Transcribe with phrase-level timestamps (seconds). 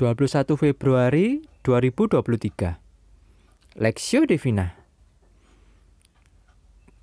[0.00, 4.72] 21 Februari 2023 Lexio Divina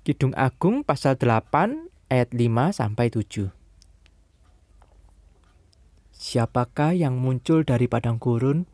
[0.02, 3.54] Kidung Agung pasal 8 ayat 5 sampai 7
[6.10, 8.66] Siapakah yang muncul dari padang gurun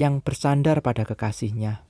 [0.00, 1.84] yang bersandar pada kekasihnya?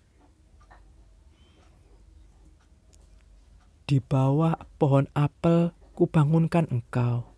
[3.87, 7.31] Di bawah pohon apel kubangunkan engkau.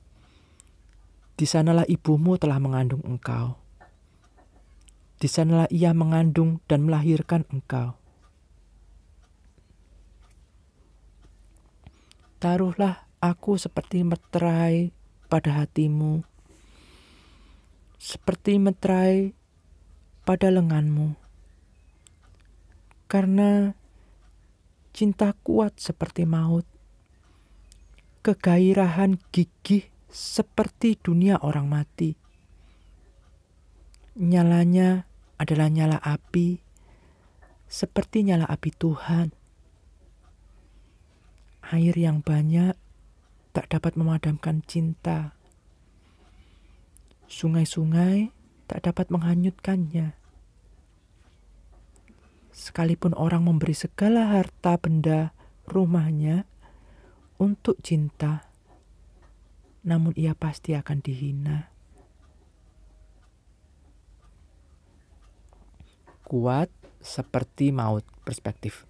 [1.37, 3.66] Di sanalah ibumu telah mengandung engkau.
[5.17, 7.97] Di sanalah ia mengandung dan melahirkan engkau.
[12.37, 14.93] Taruhlah aku seperti meterai
[15.27, 16.21] pada hatimu,
[17.97, 19.33] seperti meterai
[20.29, 21.17] pada lenganmu,
[23.09, 23.73] karena
[24.93, 26.69] cinta kuat seperti maut,
[28.21, 32.21] kegairahan gigih seperti dunia orang mati.
[34.17, 36.61] Nyalanya adalah nyala api,
[37.69, 39.33] seperti nyala api Tuhan.
[41.67, 42.79] Air yang banyak
[43.51, 45.35] tak dapat memadamkan cinta.
[47.27, 48.31] Sungai-sungai
[48.71, 50.15] tak dapat menghanyutkannya.
[52.57, 55.37] Sekalipun orang memberi segala harta benda
[55.69, 56.49] rumahnya
[57.37, 58.49] untuk cinta,
[59.85, 61.76] namun ia pasti akan dihina.
[66.27, 66.67] Kuat
[66.99, 68.83] seperti maut perspektif.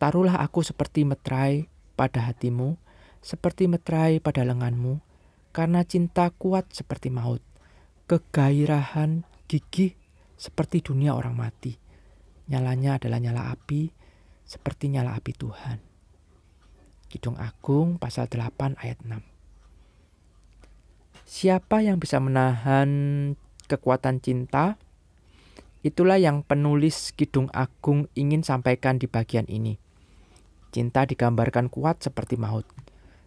[0.00, 2.80] Taruhlah aku seperti meterai pada hatimu,
[3.20, 5.04] seperti meterai pada lenganmu,
[5.52, 7.44] karena cinta kuat seperti maut,
[8.08, 9.92] kegairahan gigih
[10.40, 11.76] seperti dunia orang mati.
[12.48, 13.92] Nyalanya adalah nyala api,
[14.48, 15.78] seperti nyala api Tuhan.
[17.12, 19.20] Kidung Agung pasal 8 ayat 6.
[21.24, 22.90] Siapa yang bisa menahan
[23.70, 24.76] kekuatan cinta?
[25.84, 29.76] Itulah yang penulis Kidung Agung ingin sampaikan di bagian ini.
[30.72, 32.64] Cinta digambarkan kuat seperti maut.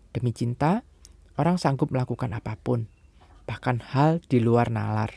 [0.09, 0.81] Demi cinta,
[1.37, 2.89] orang sanggup melakukan apa pun,
[3.45, 5.13] bahkan hal di luar nalar.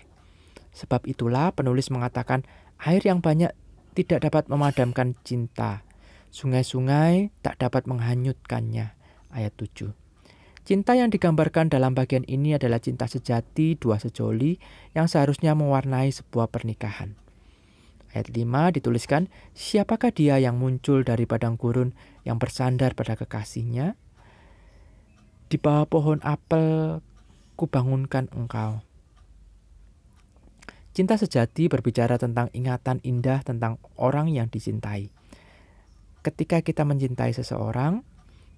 [0.77, 2.45] Sebab itulah penulis mengatakan
[2.77, 3.57] air yang banyak
[3.97, 5.81] tidak dapat memadamkan cinta.
[6.29, 8.93] Sungai-sungai tak dapat menghanyutkannya.
[9.33, 9.97] Ayat 7.
[10.69, 14.61] Cinta yang digambarkan dalam bagian ini adalah cinta sejati dua sejoli
[14.93, 17.30] yang seharusnya mewarnai sebuah pernikahan.
[18.11, 21.95] Ayat 5 dituliskan, siapakah dia yang muncul dari padang gurun
[22.27, 23.95] yang bersandar pada kekasihnya?
[25.47, 26.99] Di bawah pohon apel
[27.55, 28.83] kubangunkan engkau.
[30.91, 35.15] Cinta sejati berbicara tentang ingatan indah tentang orang yang dicintai.
[36.27, 38.03] Ketika kita mencintai seseorang,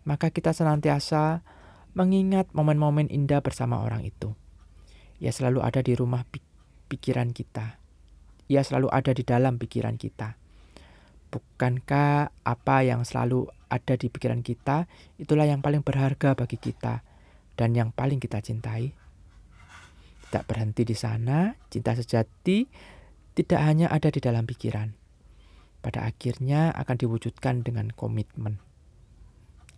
[0.09, 1.45] maka kita senantiasa
[1.93, 4.33] mengingat momen-momen indah bersama orang itu.
[5.21, 6.25] Ia selalu ada di rumah
[6.89, 7.82] pikiran kita.
[8.53, 10.37] Ia selalu ada di dalam pikiran kita.
[11.33, 14.85] Bukankah apa yang selalu ada di pikiran kita
[15.17, 17.01] itulah yang paling berharga bagi kita
[17.57, 18.93] dan yang paling kita cintai?
[20.29, 22.69] Tak berhenti di sana, cinta sejati
[23.33, 24.93] tidak hanya ada di dalam pikiran.
[25.81, 28.61] Pada akhirnya akan diwujudkan dengan komitmen.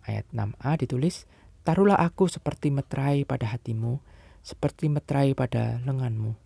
[0.03, 1.23] Ayat 6a ditulis,
[1.65, 3.97] Taruhlah aku seperti meterai pada hatimu,
[4.45, 6.44] seperti meterai pada lenganmu.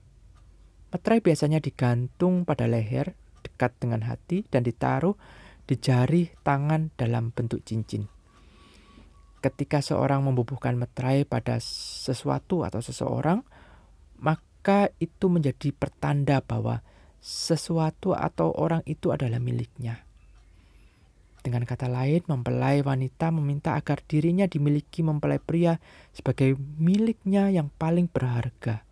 [0.89, 3.13] Meterai biasanya digantung pada leher
[3.45, 5.13] dekat dengan hati dan ditaruh
[5.69, 8.09] di jari tangan dalam bentuk cincin.
[9.39, 13.45] Ketika seorang membubuhkan meterai pada sesuatu atau seseorang,
[14.19, 16.83] maka itu menjadi pertanda bahwa
[17.21, 20.03] sesuatu atau orang itu adalah miliknya.
[21.39, 25.79] Dengan kata lain, mempelai wanita meminta agar dirinya dimiliki mempelai pria
[26.11, 28.83] sebagai miliknya yang paling berharga.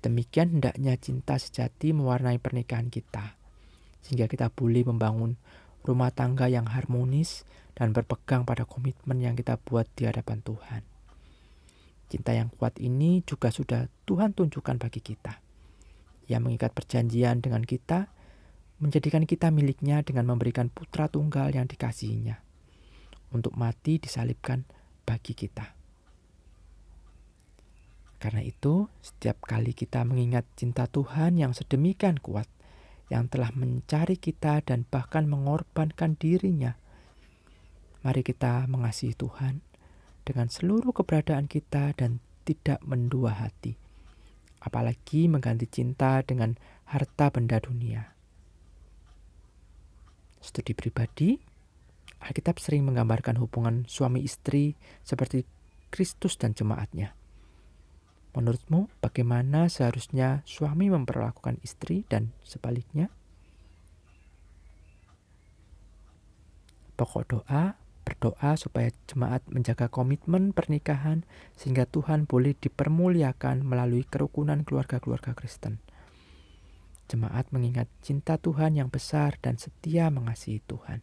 [0.00, 3.36] Demikian hendaknya cinta sejati mewarnai pernikahan kita,
[4.00, 5.36] sehingga kita boleh membangun
[5.84, 7.44] rumah tangga yang harmonis
[7.76, 10.82] dan berpegang pada komitmen yang kita buat di hadapan Tuhan.
[12.10, 15.38] Cinta yang kuat ini juga sudah Tuhan tunjukkan bagi kita.
[16.26, 18.08] Ia mengikat perjanjian dengan kita
[18.80, 22.40] menjadikan kita miliknya dengan memberikan putra tunggal yang dikasihinya
[23.36, 24.64] untuk mati disalibkan
[25.04, 25.79] bagi kita.
[28.20, 32.44] Karena itu, setiap kali kita mengingat cinta Tuhan yang sedemikian kuat,
[33.08, 36.76] yang telah mencari kita dan bahkan mengorbankan dirinya,
[38.04, 39.64] mari kita mengasihi Tuhan
[40.22, 43.80] dengan seluruh keberadaan kita dan tidak mendua hati,
[44.60, 46.60] apalagi mengganti cinta dengan
[46.92, 48.12] harta benda dunia.
[50.44, 51.40] Studi pribadi,
[52.20, 55.48] Alkitab sering menggambarkan hubungan suami istri seperti
[55.88, 57.16] Kristus dan jemaatnya.
[58.30, 63.10] Menurutmu, bagaimana seharusnya suami memperlakukan istri dan sebaliknya?
[66.94, 67.74] Pokok doa,
[68.06, 71.26] berdoa supaya jemaat menjaga komitmen pernikahan
[71.58, 75.82] sehingga Tuhan boleh dipermuliakan melalui kerukunan keluarga-keluarga Kristen.
[77.10, 81.02] Jemaat mengingat cinta Tuhan yang besar dan setia mengasihi Tuhan.